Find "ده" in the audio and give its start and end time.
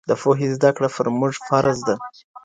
1.87-1.95